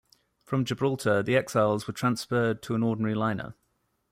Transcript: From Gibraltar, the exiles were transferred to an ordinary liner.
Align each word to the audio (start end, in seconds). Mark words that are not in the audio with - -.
From 0.43 0.65
Gibraltar, 0.65 1.21
the 1.21 1.35
exiles 1.35 1.85
were 1.85 1.93
transferred 1.93 2.63
to 2.63 2.73
an 2.73 2.81
ordinary 2.81 3.13
liner. 3.13 3.53